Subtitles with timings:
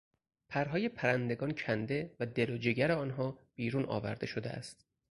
[0.49, 4.85] پرهای پرندگان کنده و دل و جگر آنها بیرون آورده شده است.